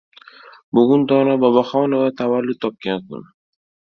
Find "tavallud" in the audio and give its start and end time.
2.21-2.59